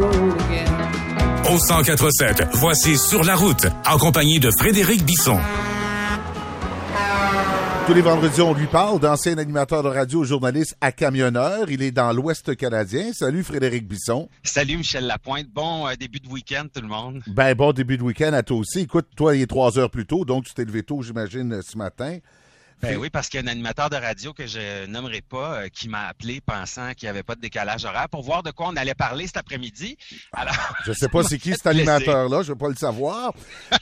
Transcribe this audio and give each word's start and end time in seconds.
Au 0.00 1.58
1047, 1.58 2.48
voici 2.54 2.96
Sur 2.96 3.22
la 3.22 3.34
route, 3.34 3.66
en 3.86 3.98
compagnie 3.98 4.40
de 4.40 4.50
Frédéric 4.50 5.04
Bisson. 5.04 5.38
Tous 7.86 7.92
les 7.92 8.00
vendredis, 8.00 8.40
on 8.40 8.54
lui 8.54 8.66
parle 8.66 8.98
d'ancien 8.98 9.36
animateur 9.36 9.82
de 9.82 9.88
radio, 9.88 10.24
journaliste 10.24 10.74
à 10.80 10.92
camionneur. 10.92 11.70
Il 11.70 11.82
est 11.82 11.90
dans 11.90 12.12
l'Ouest 12.14 12.56
canadien. 12.56 13.12
Salut 13.12 13.42
Frédéric 13.42 13.86
Bisson. 13.86 14.30
Salut 14.42 14.78
Michel 14.78 15.06
Lapointe. 15.06 15.48
Bon 15.52 15.86
euh, 15.86 15.94
début 15.96 16.20
de 16.20 16.28
week-end 16.28 16.64
tout 16.72 16.80
le 16.80 16.88
monde. 16.88 17.22
Ben 17.26 17.52
bon 17.54 17.72
début 17.72 17.98
de 17.98 18.02
week-end 18.02 18.32
à 18.32 18.42
toi 18.42 18.56
aussi. 18.56 18.80
Écoute, 18.80 19.08
toi, 19.16 19.36
il 19.36 19.42
est 19.42 19.46
trois 19.46 19.78
heures 19.78 19.90
plus 19.90 20.06
tôt, 20.06 20.24
donc 20.24 20.44
tu 20.44 20.54
t'es 20.54 20.64
levé 20.64 20.82
tôt, 20.82 21.02
j'imagine, 21.02 21.60
ce 21.62 21.76
matin. 21.76 22.16
Ben 22.82 22.96
oui, 22.96 23.10
parce 23.10 23.28
qu'il 23.28 23.38
y 23.40 23.42
a 23.42 23.46
un 23.46 23.52
animateur 23.52 23.90
de 23.90 23.96
radio 23.96 24.32
que 24.32 24.46
je 24.46 24.86
nommerai 24.86 25.20
pas 25.20 25.54
euh, 25.62 25.68
qui 25.68 25.88
m'a 25.88 26.06
appelé 26.08 26.40
pensant 26.40 26.94
qu'il 26.94 27.06
n'y 27.06 27.10
avait 27.10 27.22
pas 27.22 27.34
de 27.34 27.40
décalage 27.40 27.84
horaire 27.84 28.08
pour 28.08 28.22
voir 28.22 28.42
de 28.42 28.50
quoi 28.50 28.68
on 28.68 28.76
allait 28.76 28.94
parler 28.94 29.26
cet 29.26 29.36
après-midi. 29.36 29.98
Alors, 30.32 30.54
Je 30.86 30.92
sais 30.92 31.08
pas 31.08 31.22
c'est 31.22 31.38
qui 31.38 31.52
cet 31.52 31.66
animateur-là, 31.66 32.42
je 32.42 32.48
veux 32.52 32.58
pas 32.58 32.68
le 32.68 32.74
savoir. 32.76 33.34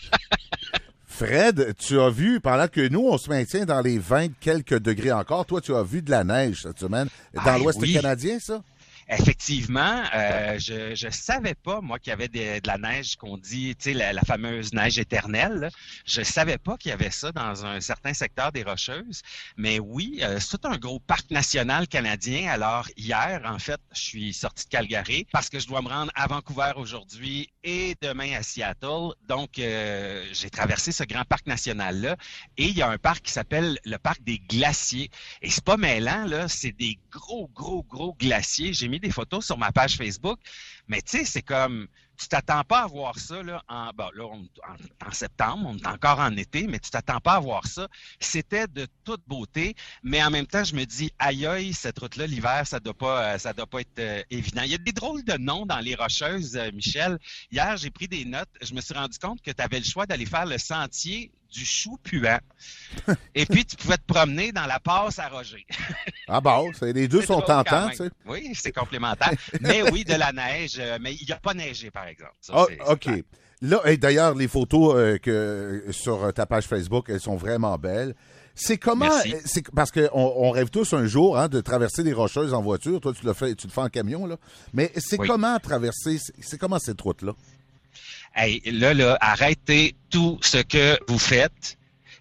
Fred, 1.07 1.75
tu 1.79 1.99
as 2.01 2.11
vu, 2.11 2.39
pendant 2.41 2.69
que 2.69 2.87
nous, 2.89 3.01
on 3.09 3.19
se 3.19 3.29
maintient 3.29 3.65
dans 3.65 3.81
les 3.81 3.99
20 3.99 4.39
quelques 4.41 4.79
degrés 4.79 5.11
encore, 5.11 5.47
toi, 5.47 5.61
tu 5.61 5.75
as 5.75 5.83
vu 5.83 6.01
de 6.01 6.11
la 6.11 6.23
neige 6.23 6.63
cette 6.63 6.79
semaine 6.79 7.09
dans 7.35 7.43
Ah, 7.45 7.59
l'Ouest 7.59 7.81
oui. 7.81 7.93
canadien, 7.93 8.39
ça? 8.39 8.63
Effectivement, 9.11 10.03
euh, 10.15 10.59
je 10.59 10.95
je 10.95 11.09
savais 11.09 11.55
pas 11.55 11.81
moi 11.81 11.99
qu'il 11.99 12.11
y 12.11 12.13
avait 12.13 12.29
des- 12.29 12.61
de 12.61 12.67
la 12.69 12.77
neige 12.77 13.17
qu'on 13.17 13.39
dit, 13.39 13.75
tu 13.77 13.85
sais 13.85 13.95
la, 13.95 14.13
la 14.13 14.21
fameuse 14.21 14.75
neige 14.75 14.99
éternelle. 14.99 15.55
là. 15.61 15.71
Je 16.05 16.23
savais 16.23 16.59
pas 16.59 16.77
qu'il 16.77 16.91
y 16.91 16.93
avait 16.93 17.11
ça 17.11 17.33
dans 17.33 17.65
un 17.65 17.81
certain 17.81 18.13
secteur 18.13 18.53
des 18.53 18.63
Rocheuses. 18.63 19.23
Mais 19.57 19.79
oui, 19.79 20.19
euh, 20.23 20.39
c'est 20.41 20.63
un 20.67 20.77
gros 20.77 21.01
parc 21.01 21.31
national 21.31 21.89
canadien. 21.89 22.51
Alors 22.51 22.87
hier, 22.99 23.41
en 23.47 23.59
fait, 23.59 23.81
je 23.95 24.01
suis 24.01 24.33
sorti 24.35 24.65
de 24.67 24.69
Calgary 24.71 25.27
parce 25.33 25.49
que 25.49 25.59
je 25.59 25.67
dois 25.67 25.81
me 25.81 25.89
rendre 25.89 26.13
à 26.15 26.27
Vancouver 26.27 26.73
aujourd'hui 26.77 27.51
et 27.69 27.95
demain 28.01 28.33
à 28.35 28.43
Seattle. 28.43 29.13
Donc 29.29 29.59
euh, 29.59 30.25
j'ai 30.33 30.49
traversé 30.49 30.91
ce 30.91 31.05
grand 31.05 31.25
parc 31.25 31.47
national 31.47 32.01
là 32.01 32.17
et 32.57 32.65
il 32.65 32.77
y 32.77 32.83
a 32.83 32.89
un 32.89 32.97
parc 32.97 33.25
qui 33.25 33.33
s'appelle 33.33 33.79
le 33.85 33.99
parc 33.99 34.23
des 34.23 34.39
glaciers. 34.39 35.11
Et 35.43 35.51
c'est 35.51 35.65
pas 35.65 35.77
mêlant, 35.77 36.25
là, 36.25 36.49
c'est 36.49 36.73
des 36.73 36.99
gros, 37.11 37.49
gros, 37.55 37.83
gros 37.83 38.15
glaciers. 38.15 38.73
J'ai 38.73 38.89
mis 38.89 39.01
des 39.01 39.11
photos 39.11 39.45
sur 39.45 39.59
ma 39.59 39.71
page 39.71 39.97
Facebook, 39.97 40.39
mais 40.89 41.03
tu 41.03 41.19
sais, 41.19 41.25
c'est 41.25 41.43
comme 41.43 41.89
tu 42.19 42.29
t'attends 42.29 42.65
pas 42.65 42.83
à 42.83 42.87
voir 42.87 43.19
ça 43.19 43.43
là, 43.43 43.63
en, 43.69 43.87
là, 43.97 44.25
on- 44.25 44.49
en, 44.69 45.07
en 45.09 45.13
septembre, 45.13 45.67
on 45.69 45.77
est 45.79 45.87
encore 45.87 46.19
en 46.19 46.37
été, 46.37 46.67
mais 46.67 46.79
tu 46.81 46.91
t'attends 46.91 47.21
pas 47.21 47.35
à 47.35 47.41
voir 47.41 47.67
ça. 47.67 47.89
C'était 48.21 48.67
de 48.67 48.87
toute 49.05 49.23
beauté, 49.27 49.75
mais 50.03 50.23
en 50.23 50.31
même 50.31 50.47
temps, 50.47 50.65
je 50.65 50.75
me 50.75 50.85
dis, 50.85 51.13
aïe 51.19 51.47
aïe, 51.47 51.73
cette 51.73 51.99
route-là, 51.99 52.27
l'hiver, 52.27 52.67
ça 52.67 52.81
doit 52.81 52.95
pas, 52.95 53.35
euh, 53.35 53.39
ça 53.39 53.53
doit 53.53 53.67
pas 53.67 53.81
être 53.81 53.99
euh, 53.99 54.23
évident. 54.31 54.63
Il 54.63 54.71
y 54.71 54.75
a 54.75 54.79
des 54.79 54.93
drôles 54.93 55.25
de 55.25 55.35
noms 55.35 55.65
dans 55.67 55.79
les 55.79 55.95
Rocheuses, 55.95 56.57
euh, 56.57 56.71
Michel. 56.73 57.19
Hier, 57.51 57.77
j'ai 57.77 57.91
pris 57.91 58.09
des 58.09 58.25
notes. 58.25 58.49
Je 58.63 58.75
me 58.75 58.81
suis 58.81 58.95
rendu 58.95 59.19
compte 59.19 59.41
que 59.43 59.51
tu 59.51 59.63
avais 59.63 59.79
le 59.79 59.85
choix 59.85 60.07
d'aller 60.07 60.27
faire 60.27 60.47
le 60.47 60.59
sentier 60.59 61.33
du 61.51 61.65
chou 61.65 61.99
puant. 62.03 62.39
Et 63.35 63.47
puis, 63.47 63.65
tu 63.65 63.77
pouvais 63.77 63.97
te 63.97 64.05
promener 64.07 64.53
dans 64.53 64.67
la 64.67 64.81
passe 64.81 65.19
à 65.19 65.29
Roger. 65.29 65.65
Ah 66.31 66.43
bon, 66.43 66.71
c'est- 66.79 66.93
les 66.93 67.09
deux 67.09 67.23
sont 67.23 67.41
tentants, 67.41 67.89
tu 67.89 67.97
sais. 67.97 68.11
Oui, 68.27 68.51
c'est 68.55 68.71
complémentaire. 68.73 69.33
mais 69.63 69.81
oui, 69.91 70.05
de 70.05 70.13
la 70.13 70.31
neige, 70.31 70.77
euh, 70.79 70.99
mais 71.01 71.15
il 71.15 71.25
n'y 71.27 71.33
a 71.33 71.37
pas 71.41 71.55
neigé, 71.55 71.91
par 71.91 72.07
exemple. 72.07 72.35
Ça, 72.43 72.53
Ah, 72.81 72.93
OK. 72.93 73.01
clair. 73.01 73.23
Là, 73.63 73.81
et 73.87 73.97
d'ailleurs, 73.97 74.35
les 74.35 74.47
photos 74.47 74.95
euh, 74.95 75.17
que 75.17 75.87
sur 75.91 76.31
ta 76.35 76.45
page 76.45 76.65
Facebook, 76.67 77.07
elles 77.09 77.19
sont 77.21 77.37
vraiment 77.37 77.77
belles. 77.79 78.15
C'est 78.55 78.77
comment 78.77 79.07
euh, 79.11 79.39
c'est 79.47 79.65
parce 79.75 79.91
qu'on 79.91 80.09
on 80.13 80.51
rêve 80.51 80.69
tous 80.69 80.93
un 80.93 81.07
jour 81.07 81.39
hein, 81.39 81.49
de 81.49 81.61
traverser 81.63 82.03
les 82.03 82.13
rocheuses 82.13 82.53
en 82.53 82.61
voiture. 82.61 83.01
Toi, 83.01 83.13
tu 83.19 83.25
le 83.25 83.33
fais, 83.33 83.55
tu 83.55 83.67
le 83.69 83.73
fais 83.73 83.81
en 83.81 83.89
camion 83.89 84.27
là. 84.27 84.37
Mais 84.75 84.93
c'est 84.97 85.19
Oui. 85.19 85.27
comment 85.29 85.59
traverser 85.61 86.19
C'est 86.19 86.33
c'est 86.41 86.59
comment 86.59 86.79
cette 86.79 87.01
route 87.01 87.23
là 87.23 87.33
Hey, 88.35 88.61
là, 88.67 88.95
là, 88.95 89.17
arrêtez 89.21 89.97
tout 90.11 90.39
ce 90.43 90.59
que 90.59 90.99
vous 91.09 91.19
faites. 91.19 91.78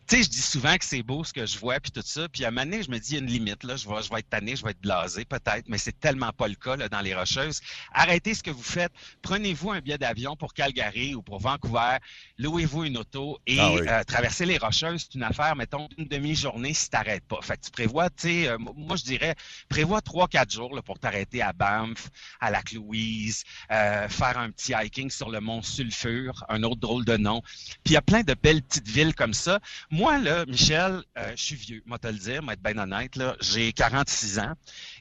Tu 0.10 0.16
sais, 0.16 0.24
je 0.24 0.30
dis 0.30 0.42
souvent 0.42 0.78
que 0.78 0.86
c'est 0.86 1.04
beau 1.04 1.26
ce 1.26 1.34
que 1.34 1.46
je 1.46 1.58
vois, 1.60 1.82
puis 1.82 1.92
tout 1.92 2.02
ça. 2.06 2.30
Puis 2.30 2.46
à 2.46 2.48
un 2.48 2.52
moment 2.52 2.64
donné, 2.64 2.82
je 2.82 2.90
me 2.90 2.98
dis, 2.98 3.10
il 3.12 3.14
y 3.16 3.18
a 3.18 3.20
une 3.20 3.28
limite. 3.30 3.66
Là, 3.66 3.76
je 3.76 3.90
vais, 3.90 4.02
je 4.02 4.10
vais 4.10 4.20
être 4.20 4.30
tanné, 4.30 4.56
je 4.56 4.64
vais 4.64 4.72
être 4.72 4.80
blasé 4.80 5.26
peut-être, 5.26 5.66
mais 5.68 5.78
c'est 5.78 6.00
tellement 6.00 6.32
pas 6.32 6.48
le 6.48 6.56
cas 6.56 6.78
là, 6.78 6.88
dans 6.88 7.02
les 7.02 7.14
Rocheuses. 7.14 7.60
Arrêtez 7.92 8.34
ce 8.34 8.42
que 8.42 8.50
vous 8.50 8.64
faites. 8.64 8.94
Prenez-vous 9.22 9.72
un 9.72 9.82
billet 9.82 9.98
d'avion 9.98 10.38
pour 10.38 10.54
Calgary 10.54 11.14
ou 11.14 11.22
pour 11.22 11.40
Vancouver. 11.40 11.98
Louez-vous 12.38 12.86
une 12.86 12.98
auto 12.98 13.38
et 13.48 13.60
Ah 13.60 13.74
oui. 13.74 13.82
euh, 13.86 14.04
traverser 14.06 14.46
les 14.46 14.58
Rocheuses, 14.58 15.08
c'est 15.12 15.16
une 15.16 15.24
affaire, 15.24 15.58
mettons, 15.58 15.90
d'une 15.98 16.08
demi-journée 16.08 16.74
si 16.74 16.90
t'arrêtes 16.90 17.26
pas. 17.26 17.42
Fait 17.42 17.58
que 17.58 17.66
tu 17.66 17.72
prévois, 17.72 18.10
tu 18.10 18.16
sais, 18.30 18.48
euh, 18.48 18.58
moi 18.58 18.96
je 18.96 19.04
dirais, 19.04 19.36
prévois 19.68 20.00
trois, 20.02 20.30
quatre 20.30 20.52
jours 20.54 20.74
là, 20.74 20.82
pour 20.82 21.00
t'arrêter 21.00 21.42
à 21.42 21.52
Banff, 21.52 22.10
à 22.40 22.50
Lac-Louise, 22.50 23.44
euh, 23.72 24.08
faire 24.08 24.38
un 24.38 24.52
petit 24.52 24.72
hiking 24.74 25.10
sur 25.10 25.30
le 25.30 25.42
mont 25.42 25.62
Sulfure, 25.62 26.46
un 26.48 26.64
autre 26.64 26.80
drôle 26.80 27.04
de 27.04 27.18
nom. 27.18 27.42
Puis 27.84 27.88
il 27.88 27.94
y 27.94 27.98
a 27.98 28.02
plein 28.02 28.22
de 28.22 28.36
belles 28.42 28.62
petites 28.62 28.88
villes 28.88 29.14
comme 29.14 29.34
ça. 29.34 29.60
Moi, 29.98 30.20
là, 30.20 30.46
Michel, 30.46 31.02
euh, 31.18 31.32
je 31.36 31.44
suis 31.44 31.56
vieux, 31.56 31.82
moi 31.88 31.98
te 31.98 32.06
le 32.06 32.20
dire, 32.20 32.44
moi 32.44 32.54
être 32.54 32.62
bien 32.62 32.78
honnête, 32.78 33.16
là, 33.16 33.36
j'ai 33.42 33.74
46 33.74 34.38
ans 34.38 34.54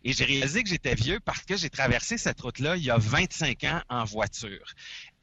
et 0.04 0.14
j'ai 0.14 0.24
réalisé 0.24 0.62
que 0.62 0.70
j'étais 0.70 0.94
vieux 0.94 1.20
parce 1.20 1.42
que 1.42 1.54
j'ai 1.54 1.68
traversé 1.68 2.16
cette 2.16 2.40
route-là 2.40 2.76
il 2.76 2.82
y 2.84 2.90
a 2.90 2.96
25 2.96 3.62
ans 3.64 3.82
en 3.90 4.04
voiture. 4.04 4.64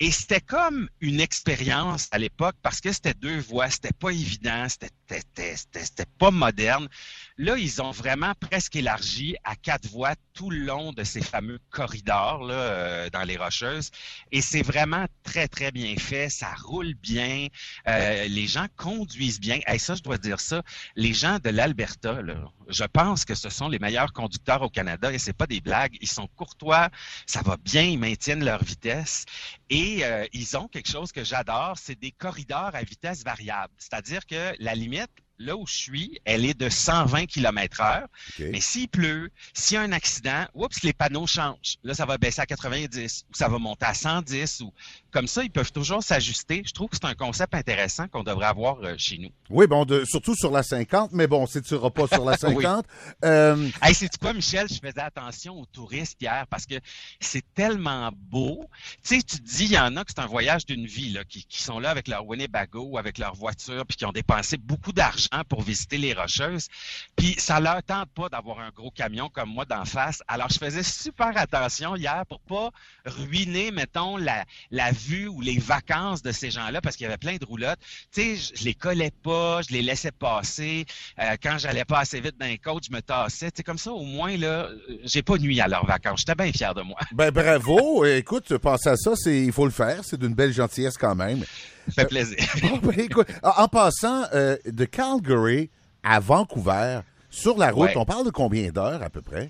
Et 0.04 0.12
c'était 0.12 0.42
comme 0.42 0.90
une 1.00 1.22
expérience 1.22 2.10
à 2.12 2.18
l'époque 2.18 2.58
parce 2.62 2.82
que 2.82 2.92
c'était 2.92 3.14
deux 3.14 3.40
voies, 3.40 3.70
c'était 3.70 3.94
pas 3.94 4.10
évident, 4.10 4.68
c'était 4.68 6.06
pas 6.20 6.30
moderne. 6.30 6.90
Là, 7.38 7.58
ils 7.58 7.82
ont 7.82 7.92
vraiment 7.92 8.34
presque 8.38 8.76
élargi 8.76 9.38
à 9.46 9.56
quatre 9.56 9.88
voies 9.88 10.16
tout 10.34 10.50
le 10.50 10.58
long 10.58 10.92
de 10.92 11.06
ces 11.06 11.22
fameux 11.22 11.58
corridors 11.70 12.46
euh, 12.52 13.10
dans 13.12 13.24
les 13.24 13.38
Rocheuses. 13.38 13.92
Et 14.34 14.42
c'est 14.42 14.62
vraiment 14.62 15.06
très, 15.24 15.48
très 15.48 15.72
bien 15.72 15.96
fait. 15.96 16.30
Ça 16.30 16.54
roule 16.64 16.96
bien. 16.96 17.48
Euh, 17.88 18.28
les 18.28 18.48
gens 18.48 18.68
conduisent 18.76 19.40
bien. 19.40 19.62
Et 19.72 19.80
ça, 19.80 19.96
je 19.96 20.04
dois 20.04 20.18
dire 20.18 20.42
ça. 20.42 20.64
Les 20.98 21.14
gens 21.14 21.40
de 21.40 21.50
l'Alberta, 21.50 22.20
je 22.68 22.84
pense 22.84 23.26
que 23.26 23.36
ce 23.36 23.50
sont 23.50 23.70
les 23.70 23.80
meilleurs 23.80 24.14
conducteurs 24.14 24.62
au 24.62 24.70
Canada 24.70 25.12
et 25.12 25.20
c'est 25.20 25.34
pas 25.34 25.48
des 25.48 25.62
blagues. 25.62 25.98
Ils 26.02 26.10
sont 26.10 26.28
courtois, 26.36 26.90
ça 27.26 27.42
va 27.42 27.58
bien, 27.58 27.84
ils 27.84 28.00
maintiennent 28.00 28.44
leur 28.44 28.64
vitesse 28.64 29.26
et 29.70 30.04
euh, 30.04 30.26
ils 30.34 30.58
ont 30.58 30.68
quelque 30.68 30.90
chose 30.90 31.12
que 31.12 31.24
j'adore, 31.24 31.78
c'est 31.78 32.00
des 32.00 32.12
corridors 32.12 32.72
à 32.74 32.84
vitesse 32.84 33.24
variable. 33.24 33.74
C'est-à-dire 33.78 34.26
que 34.26 34.54
la 34.60 34.76
limite, 34.76 35.12
là 35.40 35.56
où 35.58 35.66
je 35.68 35.74
suis, 35.74 36.20
elle 36.26 36.46
est 36.46 36.54
de 36.54 36.70
120 36.70 37.26
km 37.26 37.82
heure. 37.82 38.04
OK. 38.40 38.46
Mais 38.52 38.62
s'il 38.62 38.88
pleut, 38.88 39.30
s'il 39.54 39.76
y 39.76 39.78
a 39.78 39.82
un 39.82 39.92
accident, 39.92 40.46
oups, 40.54 40.84
les 40.84 40.94
panneaux 40.94 41.28
changent. 41.28 41.78
Là, 41.84 41.94
ça 41.94 42.06
va 42.06 42.18
baisser 42.18 42.42
à 42.42 42.46
90 42.46 43.26
ou 43.30 43.36
ça 43.36 43.48
va 43.48 43.58
monter 43.58 43.86
à 43.86 43.94
110 43.94 44.62
ou 44.62 44.74
comme 45.12 45.28
ça, 45.28 45.44
ils 45.44 45.52
peuvent 45.52 45.72
toujours 45.72 46.04
s'ajuster. 46.04 46.64
Je 46.66 46.72
trouve 46.72 46.90
que 46.90 46.96
c'est 46.96 47.06
un 47.06 47.14
concept 47.16 47.54
intéressant 47.56 48.08
qu'on 48.08 48.24
devrait 48.24 48.46
avoir 48.48 48.80
euh, 48.84 48.96
chez 48.98 49.18
nous. 49.18 49.30
Oui, 49.50 49.68
bon, 49.68 49.86
de- 49.86 50.06
surtout 50.06 50.36
sur 50.36 50.50
la 50.52 50.64
50, 50.64 51.12
mais 51.14 51.28
bon, 51.28 51.46
si 51.46 51.62
tu 51.62 51.74
iras 51.76 51.90
pas 51.90 52.08
sur 52.08 52.24
la 52.26 52.38
50, 52.38 52.86
euh, 53.26 53.70
Hey, 53.82 53.94
c'est 53.94 54.16
quoi, 54.18 54.34
Michel? 54.34 54.68
Je 54.70 54.76
faisais 54.80 55.02
attention 55.02 55.60
aux 55.60 55.66
touristes 55.66 56.22
hier 56.22 56.46
parce 56.50 56.66
que 56.66 56.76
c'est 57.20 57.44
tellement 57.54 58.12
beau. 58.16 58.66
Tu 59.04 59.16
sais, 59.18 59.22
tu 59.24 59.38
te 59.38 59.44
dis, 59.44 59.66
il 59.66 59.72
y 59.72 59.80
en 59.80 59.96
a 59.98 60.04
que 60.04 60.12
c'est 60.16 60.22
un 60.22 60.26
voyage 60.28 60.66
d'une 60.66 60.86
vie, 60.86 61.12
là, 61.12 61.24
qui, 61.24 61.44
qui 61.46 61.62
sont 61.62 61.80
là 61.80 61.90
avec 61.90 62.08
leur 62.08 62.26
Winnebago 62.26 62.82
ou 62.84 62.98
avec 62.98 63.18
leur 63.18 63.36
voiture, 63.36 63.86
puis 63.86 63.98
qui 63.98 64.06
ont 64.06 64.12
dépensé 64.12 64.58
beaucoup 64.58 64.92
d'argent 64.94 65.23
pour 65.50 65.62
visiter 65.62 65.98
les 65.98 66.14
Rocheuses. 66.14 66.68
Puis 67.16 67.36
ça 67.38 67.60
leur 67.60 67.82
tente 67.84 68.10
pas 68.12 68.30
d'avoir 68.30 68.60
un 68.60 68.70
gros 68.70 68.92
camion 68.92 69.30
comme 69.30 69.50
moi 69.50 69.66
d'en 69.66 69.86
face. 69.86 70.22
Alors, 70.28 70.50
je 70.50 70.58
faisais 70.58 70.84
super 70.84 71.36
attention 71.36 71.96
hier 71.96 72.24
pour 72.28 72.40
pas 72.42 72.70
ruiner, 73.06 73.72
mettons, 73.72 74.18
la, 74.18 74.46
la 74.72 74.92
vue 74.92 75.28
ou 75.28 75.42
les 75.42 75.58
vacances 75.60 76.22
de 76.22 76.32
ces 76.32 76.52
gens-là 76.52 76.82
parce 76.82 76.96
qu'il 76.96 77.06
y 77.06 77.08
avait 77.08 77.18
plein 77.18 77.38
de 77.38 77.46
roulottes. 77.46 77.80
Tu 78.14 78.22
sais, 78.22 78.36
je, 78.36 78.60
je 78.60 78.66
les 78.66 78.74
collais 78.74 79.12
pas, 79.24 79.62
je 79.62 79.74
les 79.74 79.82
laissais 79.82 80.12
passer. 80.12 80.86
Euh, 81.20 81.36
quand 81.42 81.58
j'allais 81.58 81.86
pas 81.86 82.00
assez 82.00 82.20
vite 82.20 82.36
les 82.40 82.58
côtes, 82.58 82.86
je 82.90 82.92
me 82.96 83.02
tassais. 83.02 83.52
Tu 83.52 83.58
sais, 83.58 83.64
comme 83.64 83.78
ça, 83.78 83.92
au 83.92 84.04
moins, 84.04 84.36
là, 84.38 84.70
j'ai 85.04 85.22
pas 85.22 85.38
nuit 85.38 85.60
à 85.62 85.68
leurs 85.68 85.86
vacances. 85.86 86.20
J'étais 86.20 86.36
bien 86.36 86.52
fier 86.52 86.74
de 86.74 86.82
moi. 86.82 86.98
ben 87.12 87.32
bravo. 87.32 88.06
Écoute, 88.06 88.58
penser 88.58 88.90
à 88.90 88.96
ça, 88.96 89.14
c'est 89.16 89.44
il 89.44 89.52
faut 89.52 89.66
le 89.66 89.72
faire. 89.72 90.02
C'est 90.04 90.20
d'une 90.20 90.34
belle 90.34 90.54
gentillesse 90.54 90.98
quand 90.98 91.16
même. 91.16 91.44
Ça 91.88 92.04
fait 92.04 92.06
plaisir. 92.08 92.38
Bon, 92.62 92.78
ben, 92.78 93.00
écoute, 93.00 93.28
en 93.42 93.68
passant 93.68 94.24
euh, 94.34 94.58
de 94.66 94.86
Calgary 94.86 95.70
à 96.04 96.20
Vancouver, 96.20 97.00
sur 97.30 97.58
la 97.58 97.72
route, 97.72 97.90
Ouais. 97.90 97.98
on 97.98 98.06
parle 98.06 98.26
de 98.26 98.32
combien 98.32 98.70
d'heures 98.70 99.02
à 99.02 99.10
peu 99.10 99.22
près? 99.22 99.50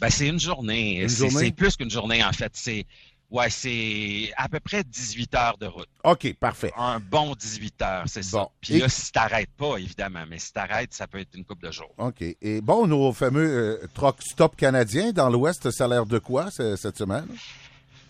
Ben, 0.00 0.10
c'est 0.10 0.26
une 0.28 0.40
journée. 0.40 0.96
Une 1.02 1.08
C'est- 1.08 1.28
journée? 1.30 1.46
C'est 1.46 1.52
plus 1.52 1.76
qu'une 1.76 1.90
journée, 1.90 2.24
en 2.24 2.32
fait. 2.32 2.50
C'est, 2.54 2.84
ouais, 3.30 3.48
c'est 3.50 4.32
à 4.36 4.48
peu 4.48 4.58
près 4.58 4.82
18 4.82 5.32
heures 5.36 5.56
de 5.58 5.66
route. 5.66 5.88
OK, 6.02 6.34
parfait. 6.40 6.72
Un 6.76 6.98
bon 6.98 7.34
18 7.36 7.80
heures, 7.82 8.04
c'est 8.06 8.28
Bon. 8.32 8.44
ça. 8.44 8.48
Puis 8.60 8.74
Et- 8.74 8.78
là, 8.80 8.88
si 8.88 9.12
t'arrêtes 9.12 9.50
pas, 9.56 9.76
évidemment, 9.76 10.24
mais 10.28 10.40
si 10.40 10.52
t'arrêtes, 10.52 10.92
ça 10.92 11.06
peut 11.06 11.20
être 11.20 11.34
une 11.34 11.44
coupe 11.44 11.62
de 11.62 11.70
jours. 11.70 11.94
OK. 11.98 12.22
Et 12.42 12.60
bon, 12.60 12.86
nos 12.88 13.12
fameux 13.12 13.78
euh, 13.82 13.86
truck 13.94 14.16
stop 14.20 14.56
canadiens 14.56 15.12
dans 15.12 15.30
l'Ouest, 15.30 15.70
ça 15.70 15.84
a 15.84 15.88
l'air 15.88 16.06
de 16.06 16.18
quoi 16.18 16.50
ce- 16.50 16.74
cette 16.76 16.98
semaine? 16.98 17.26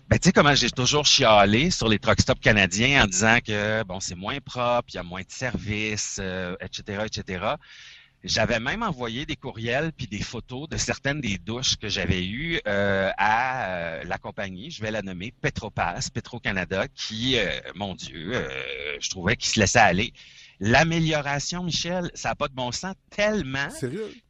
Ben, 0.08 0.18
tu 0.18 0.28
sais 0.28 0.32
comment 0.32 0.54
j'ai 0.54 0.70
toujours 0.70 1.06
chialé 1.06 1.70
sur 1.70 1.88
les 1.88 1.98
truck 1.98 2.20
stops 2.20 2.40
canadiens 2.40 3.04
en 3.04 3.06
disant 3.06 3.38
que, 3.44 3.82
bon, 3.84 4.00
c'est 4.00 4.14
moins 4.14 4.38
propre, 4.38 4.88
il 4.90 4.96
y 4.96 4.98
a 4.98 5.02
moins 5.02 5.22
de 5.22 5.30
services, 5.30 6.18
euh, 6.20 6.56
etc., 6.60 7.06
etc. 7.06 7.56
J'avais 8.24 8.58
même 8.58 8.82
envoyé 8.82 9.26
des 9.26 9.36
courriels 9.36 9.92
puis 9.92 10.06
des 10.06 10.22
photos 10.22 10.66
de 10.66 10.78
certaines 10.78 11.20
des 11.20 11.36
douches 11.36 11.76
que 11.76 11.90
j'avais 11.90 12.24
eues 12.24 12.58
euh, 12.66 13.10
à 13.18 13.66
euh, 13.68 14.04
la 14.04 14.16
compagnie, 14.16 14.70
je 14.70 14.80
vais 14.80 14.90
la 14.90 15.02
nommer 15.02 15.32
Petropass, 15.42 16.08
Petro-Canada, 16.08 16.86
qui, 16.94 17.38
euh, 17.38 17.50
mon 17.74 17.94
Dieu, 17.94 18.32
je 18.98 19.10
trouvais 19.10 19.36
qu'il 19.36 19.50
se 19.50 19.60
laissait 19.60 19.78
aller. 19.78 20.14
L'amélioration, 20.60 21.62
Michel, 21.62 22.10
ça 22.14 22.30
n'a 22.30 22.34
pas 22.34 22.48
de 22.48 22.54
bon 22.54 22.72
sens 22.72 22.94
tellement 23.10 23.68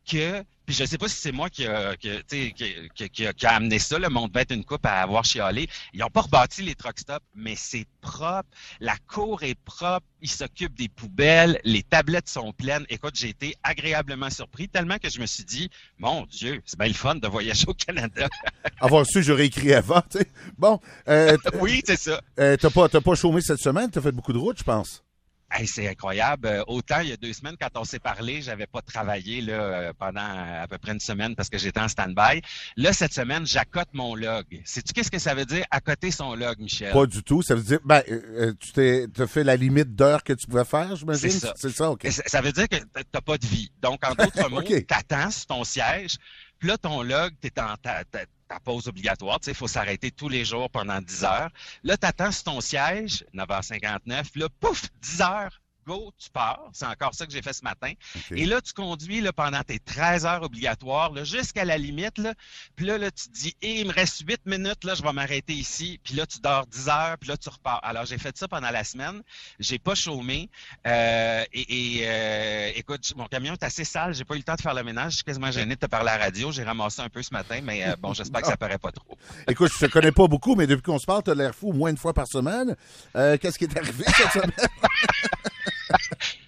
que 0.08 0.44
puis 0.66 0.74
je 0.74 0.84
sais 0.84 0.96
pas 0.96 1.08
si 1.08 1.16
c'est 1.16 1.32
moi 1.32 1.50
qui 1.50 1.66
a, 1.66 1.94
qui, 1.96 2.08
qui, 2.54 2.54
qui, 2.94 3.10
qui, 3.10 3.46
a 3.46 3.50
amené 3.50 3.78
ça, 3.78 3.98
le 3.98 4.08
monde 4.08 4.32
bête 4.32 4.50
une 4.50 4.64
coupe 4.64 4.86
à 4.86 5.02
avoir 5.02 5.24
chialé. 5.24 5.68
Ils 5.92 6.02
ont 6.02 6.08
pas 6.08 6.22
rebâti 6.22 6.62
les 6.62 6.74
truck 6.74 6.98
stops, 6.98 7.24
mais 7.34 7.54
c'est 7.54 7.86
propre. 8.00 8.48
La 8.80 8.96
cour 9.06 9.42
est 9.42 9.58
propre. 9.66 10.06
Ils 10.22 10.30
s'occupent 10.30 10.76
des 10.76 10.88
poubelles. 10.88 11.60
Les 11.64 11.82
tablettes 11.82 12.30
sont 12.30 12.52
pleines. 12.52 12.86
Écoute, 12.88 13.14
j'ai 13.14 13.28
été 13.28 13.54
agréablement 13.62 14.30
surpris, 14.30 14.68
tellement 14.68 14.96
que 14.96 15.10
je 15.10 15.20
me 15.20 15.26
suis 15.26 15.44
dit, 15.44 15.68
mon 15.98 16.24
Dieu, 16.24 16.62
c'est 16.64 16.78
bien 16.78 16.88
le 16.88 16.94
fun 16.94 17.16
de 17.16 17.28
voyager 17.28 17.66
au 17.68 17.74
Canada. 17.74 18.28
avoir 18.80 19.04
su, 19.04 19.22
j'aurais 19.22 19.46
écrit 19.46 19.74
avant, 19.74 20.00
tu 20.10 20.18
sais. 20.18 20.26
Bon. 20.56 20.80
Euh, 21.08 21.36
oui, 21.60 21.82
c'est 21.86 21.98
ça. 21.98 22.22
Euh, 22.40 22.56
t'as 22.56 22.70
pas, 22.70 22.88
t'as 22.88 23.02
pas 23.02 23.14
chômé 23.14 23.42
cette 23.42 23.60
semaine? 23.60 23.90
T'as 23.90 24.00
fait 24.00 24.12
beaucoup 24.12 24.32
de 24.32 24.38
routes, 24.38 24.58
je 24.58 24.64
pense 24.64 25.04
c'est 25.66 25.88
incroyable. 25.88 26.48
Euh, 26.48 26.64
autant 26.66 27.00
il 27.00 27.08
y 27.08 27.12
a 27.12 27.16
deux 27.16 27.32
semaines, 27.32 27.56
quand 27.60 27.68
on 27.76 27.84
s'est 27.84 27.98
parlé, 27.98 28.42
j'avais 28.42 28.66
pas 28.66 28.82
travaillé 28.82 29.40
là, 29.40 29.52
euh, 29.52 29.92
pendant 29.98 30.20
à 30.20 30.66
peu 30.68 30.78
près 30.78 30.92
une 30.92 31.00
semaine 31.00 31.34
parce 31.34 31.48
que 31.48 31.58
j'étais 31.58 31.80
en 31.80 31.88
stand-by. 31.88 32.42
Là, 32.76 32.92
cette 32.92 33.12
semaine, 33.12 33.46
j'accote 33.46 33.88
mon 33.92 34.14
log. 34.14 34.44
Sais-tu 34.64 34.92
qu'est-ce 34.92 35.10
que 35.10 35.18
ça 35.18 35.34
veut 35.34 35.46
dire, 35.46 35.64
accoter 35.70 36.10
son 36.10 36.34
log, 36.34 36.58
Michel? 36.58 36.92
Pas 36.92 37.06
du 37.06 37.22
tout. 37.22 37.42
Ça 37.42 37.54
veut 37.54 37.62
dire, 37.62 37.78
ben, 37.84 38.02
euh, 38.10 38.52
tu 38.58 38.72
t'es 38.72 39.06
fait 39.26 39.44
la 39.44 39.56
limite 39.56 39.94
d'heure 39.94 40.22
que 40.22 40.32
tu 40.32 40.46
pouvais 40.46 40.64
faire, 40.64 40.96
j'imagine? 40.96 41.30
C'est 41.30 41.38
ça. 41.38 41.54
C'est 41.56 41.70
ça, 41.70 41.90
OK. 41.90 42.06
Ça, 42.08 42.40
veut 42.40 42.52
dire 42.52 42.68
que 42.68 42.76
t'as 43.10 43.20
pas 43.20 43.38
de 43.38 43.46
vie. 43.46 43.70
Donc, 43.82 44.00
en 44.06 44.14
d'autres 44.14 44.48
mots, 44.50 44.62
t'attends 44.62 45.30
sur 45.30 45.46
ton 45.46 45.64
siège, 45.64 46.16
puis 46.58 46.68
là, 46.68 46.78
ton 46.78 47.02
log, 47.02 47.32
t'es 47.40 47.52
en 47.60 47.76
ta, 48.54 48.60
pause 48.60 48.88
obligatoire. 48.88 49.40
Tu 49.40 49.46
sais, 49.46 49.50
il 49.52 49.56
faut 49.56 49.68
s'arrêter 49.68 50.10
tous 50.10 50.28
les 50.28 50.44
jours 50.44 50.70
pendant 50.70 51.00
10 51.00 51.24
heures. 51.24 51.50
Là, 51.82 51.96
tu 51.96 52.06
attends 52.06 52.32
sur 52.32 52.44
ton 52.44 52.60
siège, 52.60 53.24
9h59. 53.34 54.38
Là, 54.38 54.48
pouf, 54.60 54.84
10 55.02 55.20
heures 55.22 55.60
go, 55.86 56.12
tu 56.18 56.30
pars. 56.30 56.68
C'est 56.72 56.86
encore 56.86 57.14
ça 57.14 57.26
que 57.26 57.32
j'ai 57.32 57.42
fait 57.42 57.52
ce 57.52 57.62
matin. 57.64 57.92
Et 58.30 58.46
là, 58.46 58.60
tu 58.60 58.72
conduis 58.72 59.20
là, 59.20 59.32
pendant 59.32 59.62
tes 59.62 59.78
13 59.78 60.26
heures 60.26 60.42
obligatoires 60.42 61.12
jusqu'à 61.24 61.64
la 61.64 61.78
limite. 61.78 62.18
Là. 62.18 62.34
Puis 62.76 62.86
là, 62.86 62.98
là, 62.98 63.10
tu 63.10 63.28
te 63.28 63.32
dis, 63.32 63.56
eh, 63.62 63.80
il 63.80 63.86
me 63.86 63.92
reste 63.92 64.22
8 64.26 64.46
minutes, 64.46 64.84
là, 64.84 64.94
je 64.94 65.02
vais 65.02 65.12
m'arrêter 65.12 65.52
ici. 65.52 66.00
Puis 66.02 66.14
là, 66.14 66.26
tu 66.26 66.40
dors 66.40 66.66
10 66.66 66.88
heures, 66.88 67.18
puis 67.18 67.28
là, 67.28 67.36
tu 67.36 67.48
repars. 67.48 67.80
Alors, 67.82 68.04
j'ai 68.04 68.18
fait 68.18 68.36
ça 68.36 68.48
pendant 68.48 68.70
la 68.70 68.84
semaine. 68.84 69.22
J'ai 69.58 69.78
pas 69.78 69.94
chômé. 69.94 70.48
Euh, 70.86 71.44
et, 71.52 72.00
euh, 72.02 72.70
écoute, 72.76 73.12
mon 73.16 73.26
camion 73.26 73.52
est 73.54 73.62
assez 73.62 73.84
sale. 73.84 74.14
J'ai 74.14 74.24
pas 74.24 74.34
eu 74.34 74.38
le 74.38 74.44
temps 74.44 74.54
de 74.54 74.60
faire 74.60 74.74
le 74.74 74.82
ménage. 74.82 75.12
Je 75.12 75.16
suis 75.16 75.24
quasiment 75.24 75.50
gêné 75.50 75.74
de 75.74 75.80
te 75.80 75.86
parler 75.86 76.10
à 76.10 76.18
la 76.18 76.24
radio. 76.24 76.52
J'ai 76.52 76.64
ramassé 76.64 77.02
un 77.02 77.08
peu 77.08 77.22
ce 77.22 77.32
matin, 77.32 77.60
mais 77.62 77.84
euh, 77.84 77.96
bon, 77.96 78.14
j'espère 78.14 78.42
que 78.42 78.48
ça 78.48 78.56
paraît 78.64 78.78
pas 78.78 78.92
trop. 78.92 79.16
Écoute, 79.48 79.72
je 79.78 79.86
te 79.86 79.90
connais 79.90 80.12
pas 80.12 80.26
beaucoup, 80.26 80.54
mais 80.54 80.66
depuis 80.66 80.82
qu'on 80.82 80.98
se 80.98 81.06
parle, 81.06 81.22
tu 81.22 81.30
as 81.30 81.34
l'air 81.34 81.54
fou 81.54 81.72
moins 81.72 81.90
une 81.90 81.96
fois 81.96 82.14
par 82.14 82.26
semaine. 82.26 82.76
Qu'est-ce 83.14 83.58
qui 83.58 83.64
est 83.64 83.76
arrivé 83.76 84.04
cette 84.16 84.32
semaine? 84.32 84.52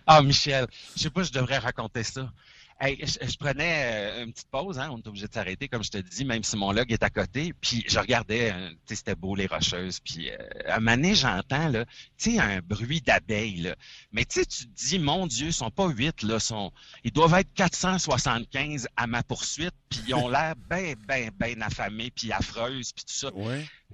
ah, 0.07 0.23
Michel, 0.23 0.67
je 0.97 1.03
sais 1.03 1.11
pas, 1.11 1.23
je 1.23 1.33
devrais 1.33 1.59
raconter 1.59 2.03
ça. 2.03 2.31
Hey, 2.79 3.03
je, 3.03 3.37
prenais 3.39 4.19
euh, 4.21 4.25
une 4.25 4.33
petite 4.35 4.51
pause, 4.51 4.79
hein, 4.79 4.91
on 4.93 4.99
est 4.99 5.09
obligé 5.09 5.27
de 5.27 5.33
s'arrêter, 5.33 5.67
comme 5.67 5.83
je 5.83 5.91
te 5.91 5.97
dis, 5.97 6.27
même 6.27 6.43
si 6.43 6.59
mon 6.59 6.73
log 6.73 6.93
est 6.93 7.03
à 7.03 7.09
côté. 7.09 7.55
Puis 7.59 7.83
je 7.89 7.99
regardais, 7.99 8.53
euh, 8.53 8.69
tu 8.69 8.77
sais, 8.89 8.97
c'était 8.97 9.15
beau 9.15 9.35
les 9.35 9.47
rocheuses. 9.47 9.99
Puis 10.01 10.31
euh, 10.31 10.37
à 10.67 10.77
un 10.77 10.81
moment 10.81 11.15
j'entends 11.15 11.69
là, 11.69 11.87
tu 12.19 12.33
sais, 12.33 12.39
un 12.39 12.61
bruit 12.61 13.01
d'abeilles. 13.01 13.73
Mais 14.13 14.27
tu 14.27 14.41
sais, 14.41 14.47
tu 14.47 14.67
te 14.67 14.75
dis, 14.75 14.99
mon 14.99 15.27
Dieu, 15.27 15.47
ils 15.47 15.53
sont 15.55 15.71
pas 15.71 15.89
huit 15.89 16.23
là, 16.23 16.37
ils 17.03 17.13
doivent 17.13 17.33
être 17.33 17.51
475 17.55 18.89
à 18.95 19.07
ma 19.07 19.23
poursuite. 19.23 19.75
Puis 19.89 20.01
ils 20.09 20.15
ont 20.15 20.29
l'air 20.29 20.55
bien, 20.71 20.93
bien, 21.09 21.31
bien 21.41 21.59
affamés, 21.63 22.11
puis 22.11 22.31
affreuses, 22.31 22.93
puis 22.93 23.07
tout 23.07 23.15
ça. 23.15 23.31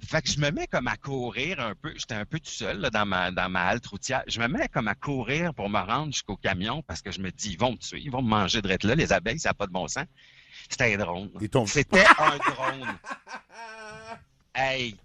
Fait 0.01 0.21
que 0.21 0.29
je 0.29 0.39
me 0.39 0.49
mets 0.49 0.67
comme 0.67 0.87
à 0.87 0.97
courir 0.97 1.59
un 1.59 1.75
peu. 1.75 1.93
J'étais 1.95 2.15
un 2.15 2.25
peu 2.25 2.39
tout 2.39 2.51
seul 2.51 2.79
là, 2.79 2.89
dans 2.89 3.05
ma 3.05 3.31
dans 3.31 3.49
ma 3.49 3.67
halte 3.67 3.85
routière. 3.85 4.23
Je 4.27 4.39
me 4.39 4.47
mets 4.47 4.67
comme 4.67 4.87
à 4.87 4.95
courir 4.95 5.53
pour 5.53 5.69
me 5.69 5.79
rendre 5.79 6.11
jusqu'au 6.11 6.35
camion 6.35 6.83
parce 6.87 7.01
que 7.01 7.11
je 7.11 7.19
me 7.19 7.31
dis 7.31 7.51
ils 7.51 7.59
vont 7.59 7.71
me 7.71 7.77
tuer, 7.77 8.01
ils 8.03 8.11
vont 8.11 8.21
me 8.21 8.29
manger 8.29 8.61
de 8.61 8.67
là. 8.67 8.95
Les 8.95 9.13
abeilles, 9.13 9.39
ça 9.39 9.49
n'a 9.49 9.53
pas 9.53 9.67
de 9.67 9.71
bon 9.71 9.87
sens. 9.87 10.05
C'était 10.69 10.93
un 10.93 10.97
drone. 10.97 11.29
C'était 11.67 12.05
un 12.19 12.37
drone. 12.37 12.87
Hey. 14.55 14.95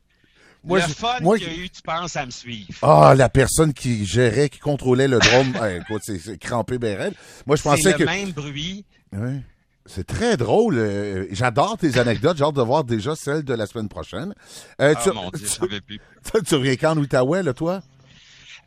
Moi, 0.62 0.80
le 0.80 0.92
fun 0.92 1.16
qu'il 1.38 1.46
y 1.48 1.50
a 1.50 1.54
eu, 1.54 1.70
tu 1.70 1.80
penses 1.80 2.16
à 2.16 2.26
me 2.26 2.30
suivre. 2.30 2.74
Ah, 2.82 3.14
la 3.16 3.30
personne 3.30 3.72
qui 3.72 4.04
gérait, 4.04 4.50
qui 4.50 4.58
contrôlait 4.58 5.08
le 5.08 5.18
drone, 5.18 5.54
écoute, 5.80 6.02
c'est 6.04 6.36
crampé 6.36 6.78
Bérel. 6.78 7.14
Moi, 7.46 7.56
je 7.56 7.62
pensais 7.62 7.92
que. 7.92 7.98
C'est 7.98 8.04
le 8.04 8.04
même 8.04 8.32
bruit. 8.32 8.84
Oui. 9.12 9.40
C'est 9.88 10.06
très 10.06 10.36
drôle. 10.36 10.76
Euh, 10.76 11.26
j'adore 11.30 11.78
tes 11.78 11.98
anecdotes. 11.98 12.36
J'ai 12.36 12.44
hâte 12.44 12.54
de 12.54 12.62
voir 12.62 12.84
déjà 12.84 13.16
celle 13.16 13.42
de 13.42 13.54
la 13.54 13.66
semaine 13.66 13.88
prochaine. 13.88 14.34
Euh, 14.80 14.94
ah, 14.94 15.10
mon 15.14 15.30
Dieu, 15.30 15.46
tu, 15.48 15.80
plus. 15.80 16.00
tu 16.46 16.54
reviens 16.54 16.76
quand 16.76 16.92
en 16.92 16.98
Outaouais, 16.98 17.42
là, 17.42 17.54
toi? 17.54 17.80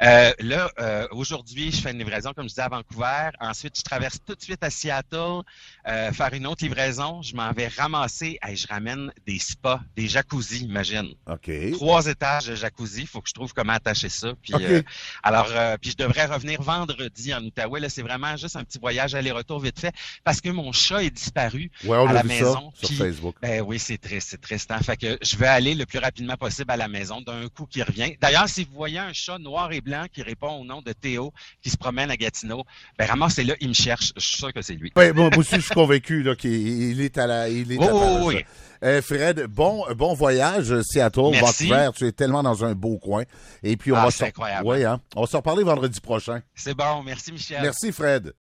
Euh, 0.01 0.31
là, 0.39 0.71
euh, 0.79 1.07
aujourd'hui, 1.11 1.71
je 1.71 1.79
fais 1.79 1.91
une 1.91 1.99
livraison, 1.99 2.33
comme 2.33 2.45
je 2.45 2.49
disais, 2.49 2.63
à 2.63 2.69
Vancouver. 2.69 3.29
Ensuite, 3.39 3.77
je 3.77 3.83
traverse 3.83 4.17
tout 4.25 4.33
de 4.33 4.41
suite 4.41 4.63
à 4.63 4.71
Seattle, 4.71 5.41
euh, 5.87 6.11
faire 6.11 6.33
une 6.33 6.47
autre 6.47 6.63
livraison. 6.63 7.21
Je 7.21 7.35
m'en 7.35 7.51
vais 7.51 7.67
ramasser. 7.67 8.39
et 8.47 8.55
je 8.55 8.67
ramène 8.67 9.11
des 9.27 9.37
spas, 9.37 9.79
des 9.95 10.07
jacuzzi, 10.07 10.63
imagine. 10.63 11.13
OK. 11.27 11.51
Trois 11.73 12.07
étages 12.07 12.47
de 12.47 12.55
jacuzzi. 12.55 13.01
Il 13.01 13.07
faut 13.07 13.21
que 13.21 13.29
je 13.29 13.33
trouve 13.33 13.53
comment 13.53 13.73
attacher 13.73 14.09
ça. 14.09 14.33
Puis, 14.41 14.53
euh, 14.59 14.81
alors, 15.21 15.49
euh, 15.51 15.77
puis 15.79 15.91
je 15.91 15.97
devrais 15.97 16.25
revenir 16.25 16.61
vendredi 16.61 17.33
en 17.33 17.43
Outaouais. 17.43 17.79
Là, 17.79 17.89
c'est 17.89 18.01
vraiment 18.01 18.35
juste 18.37 18.55
un 18.55 18.63
petit 18.63 18.79
voyage 18.79 19.13
aller-retour 19.13 19.59
vite 19.59 19.79
fait 19.79 19.93
parce 20.23 20.41
que 20.41 20.49
mon 20.49 20.71
chat 20.71 21.03
est 21.03 21.11
disparu 21.11 21.69
ouais, 21.83 21.97
on 21.97 22.07
à 22.07 22.13
la 22.13 22.21
vu 22.23 22.29
maison. 22.29 22.71
Ça 22.73 22.87
sur 22.87 22.97
Facebook. 22.97 23.35
Ben 23.41 23.61
oui, 23.61 23.77
c'est 23.77 23.99
triste, 23.99 24.29
c'est 24.31 24.41
triste. 24.41 24.71
Hein? 24.71 24.79
Fait 24.79 24.97
que 24.97 25.19
je 25.21 25.35
vais 25.37 25.47
aller 25.47 25.75
le 25.75 25.85
plus 25.85 25.99
rapidement 25.99 26.37
possible 26.37 26.71
à 26.71 26.77
la 26.77 26.87
maison 26.87 27.21
d'un 27.21 27.47
coup 27.49 27.67
qui 27.67 27.83
revient. 27.83 28.15
D'ailleurs, 28.19 28.49
si 28.49 28.63
vous 28.63 28.73
voyez 28.73 28.99
un 28.99 29.13
chat 29.13 29.37
noir 29.37 29.71
et 29.71 29.81
blanc 29.81 29.90
qui 30.11 30.21
répond 30.21 30.59
au 30.59 30.65
nom 30.65 30.81
de 30.81 30.91
Théo, 30.93 31.33
qui 31.61 31.69
se 31.69 31.77
promène 31.77 32.11
à 32.11 32.17
Gatineau, 32.17 32.63
ben 32.97 33.07
c'est 33.29 33.43
là, 33.43 33.55
il 33.59 33.69
me 33.69 33.73
cherche. 33.73 34.13
Je 34.15 34.25
suis 34.25 34.37
sûr 34.37 34.53
que 34.53 34.61
c'est 34.61 34.73
lui. 34.73 34.91
Oui, 34.95 35.11
moi 35.13 35.29
aussi, 35.37 35.55
je 35.55 35.61
suis 35.61 35.73
convaincu 35.73 36.27
qu'il 36.37 37.01
est 37.01 37.17
à 37.17 37.27
la. 37.27 37.49
Il 37.49 37.71
est 37.71 37.77
oh, 37.79 38.21
oui. 38.25 38.43
Euh, 38.83 39.01
Fred, 39.01 39.45
bon, 39.47 39.85
bon 39.95 40.15
voyage, 40.15 40.73
Seattle, 40.81 41.29
Merci. 41.31 41.67
Vancouver. 41.67 41.89
Tu 41.95 42.07
es 42.07 42.11
tellement 42.11 42.41
dans 42.41 42.65
un 42.65 42.73
beau 42.73 42.97
coin. 42.97 43.23
Et 43.61 43.77
puis, 43.77 43.91
on 43.91 43.95
ah, 43.95 44.05
va 44.05 44.11
c'est 44.11 44.25
incroyable. 44.25 44.67
Oui, 44.67 44.83
hein? 44.83 44.99
On 45.15 45.21
va 45.21 45.27
se 45.27 45.37
reparler 45.37 45.63
vendredi 45.63 45.99
prochain. 46.01 46.41
C'est 46.55 46.73
bon. 46.73 47.03
Merci, 47.03 47.31
Michel. 47.31 47.61
Merci, 47.61 47.91
Fred. 47.91 48.29